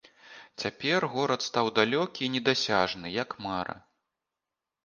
[0.63, 3.75] Цяпер горад стаў далёкі і недасяжны, як мара.